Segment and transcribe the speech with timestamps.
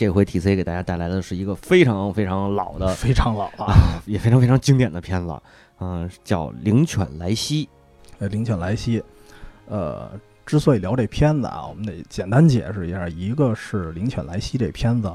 [0.00, 5.38] 这回 T C 给大家带来的是一个非常非常老的， 非常老啊，也非常非常经典的片子，
[5.78, 7.66] 嗯、叫《灵犬莱西》。
[8.18, 9.02] 呃，灵犬莱西，
[9.66, 10.10] 呃，
[10.46, 15.12] 之所以聊这片子啊，我们得简单解释一下，一个是灵犬莱西这片子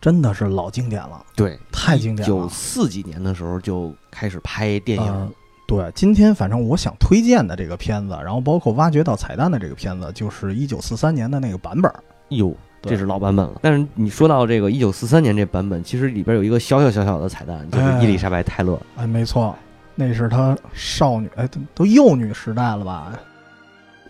[0.00, 2.34] 真的是老经典了，对，太经典了。
[2.34, 5.30] 九四几年的时候就开始拍电影，呃
[5.68, 12.02] 对，今天反正我想推荐的这个片子，然后包括挖掘到彩蛋的这个片子，就是一九四三年的那个版本儿。
[12.30, 13.60] 哟，对这是老版本了。
[13.62, 18.78] 但是你说到这个一九四三年这版本，其实里边有一个小小小小的彩蛋，就是哎伊丽莎白泰勒。
[18.96, 19.56] 哎，没错，
[19.94, 23.12] 那是她少女，哎，都都幼女时代了吧？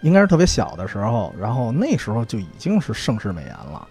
[0.01, 3.87] 应该是特别小的时候，然后那时候就已经是盛世美颜了。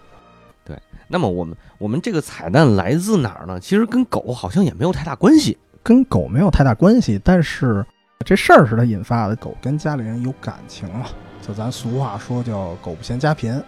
[0.64, 3.58] 对那么我们我们这个彩蛋来自哪儿呢？
[3.58, 5.56] 其实跟狗好像也没有太大关系。
[5.82, 7.84] 跟狗没有太大关系，但是
[8.24, 9.34] 这事儿是它引发的。
[9.34, 11.06] 狗跟家里人有感情了，
[11.44, 13.60] 就咱俗话说叫“狗不嫌家贫”，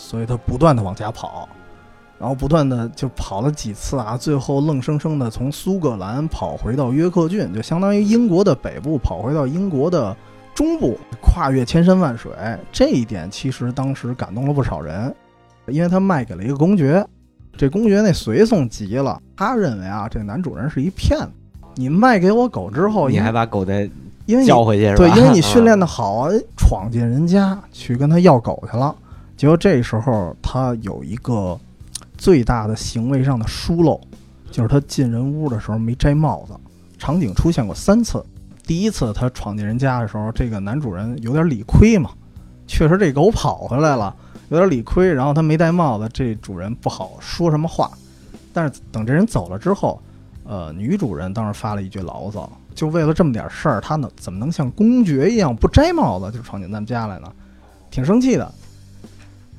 [0.00, 1.48] 所以他不断的往家跑，
[2.20, 10.16] 然后不断的就跑了几次啊，最后愣生生的从苏格兰跑回到约克郡，就相当于英国的北部跑回到英国的
[10.54, 12.30] 中部，跨越千山万水。
[12.70, 15.12] 这一点其实当时感动了不少人，
[15.66, 17.04] 因为他卖给了一个公爵。
[17.56, 21.30] 这公爵那随从急了，他认为啊，这男主人是一骗子。
[21.74, 23.80] 你卖给我狗之后，你还把狗再
[24.26, 24.96] 因为你叫回去是吧？
[24.96, 28.94] 对，因为你 训练的的好啊，闯进人家去跟他要狗去了。
[29.38, 31.56] 结果这时候他有一个
[32.16, 34.00] 最大的行为上的疏漏，
[34.50, 36.54] 就是他进人屋的时候没摘帽子。
[36.98, 38.20] 场景出现过三次，
[38.66, 42.10] 第一次他闯进人家的时候，这个男主人有点理亏嘛，
[42.66, 44.12] 确实这狗跑回来了，
[44.48, 47.88] 有点理亏，然后他没戴帽子，这主人不好说什么话。
[48.52, 50.02] 但是等这人走了之后，
[50.42, 57.32] 呃，女主人当时发了一句牢骚，就为了这么点事儿，他能怎么能像公爵一样不摘帽子就闯进咱们家来呢？
[57.88, 58.52] 挺生气的。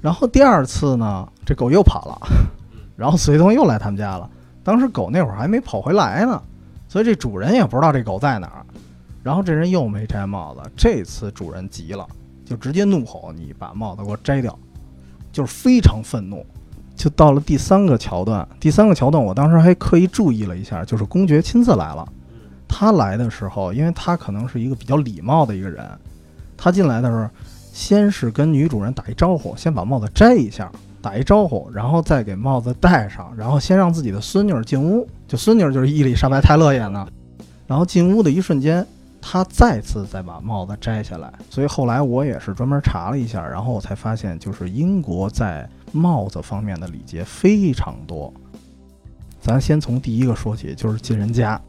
[0.02, 2.28] 然后第二次呢，这狗又跑了，
[2.95, 4.30] 然后随从又来他们家了。
[4.64, 6.41] 当时狗那会儿还没跑回来呢，
[6.88, 8.66] 所以这主人也不知道这狗在哪儿。
[9.22, 12.07] 然后这人又没摘帽子，这次主人急了，
[12.46, 14.57] 就直接怒吼：“你把帽子给我摘掉！”
[15.31, 16.45] 就是非常愤怒。
[16.95, 22.07] 就到了第三个桥段，第三个桥段我当时还刻意注意了一下，就是公爵亲自来了。
[22.68, 25.85] 他来的时候，因为他可能是一个比较礼貌的一个人，
[26.56, 27.29] 他进来的时候，
[27.72, 30.72] 先是跟女主人打一招呼，先把帽子摘一下，
[31.02, 37.07] 打一招呼，然后再给帽子戴上，然后先让自己的孙女进屋，就孙女就是伊丽莎白泰勒演的，
[37.68, 38.85] 然后进屋的一瞬间，
[39.22, 41.31] 他再次再把帽子摘下来。
[41.50, 48.34] 所以后来我也是专门查了一下，然后我才发现，就是英国在帽子方面的礼节非常多。
[49.41, 51.59] 咱先从第一个说起，就是进人家。